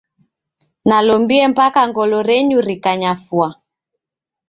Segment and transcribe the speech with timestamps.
[0.87, 3.47] Nalombie mpaka ngolo renyu rikanyafua.